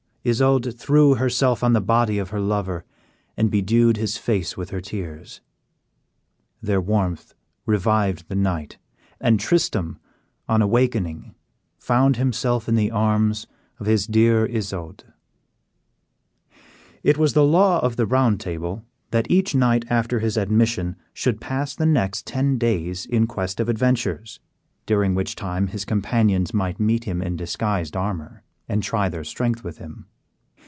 [0.23, 2.85] Isoude threw herself on the body of her lover,
[3.35, 5.41] and bedewed his face with her tears.
[6.61, 7.33] Their warmth
[7.65, 8.77] revived the knight,
[9.19, 9.97] and Tristram
[10.47, 11.33] on awaking
[11.79, 13.47] found himself in the arms
[13.79, 15.05] of his dear Isoude.
[17.01, 21.41] It was the law of the Round Table that each knight after his admission should
[21.41, 24.39] pass the next ten days in quest of adventures,
[24.85, 29.63] during which time his companions might meet him in disguised armor and try their strength
[29.65, 30.05] with him.